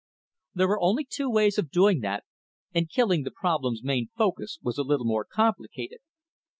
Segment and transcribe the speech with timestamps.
[0.55, 2.23] There were only two ways of doing that,
[2.73, 5.99] and killing the problem's main focus was a little more complicated.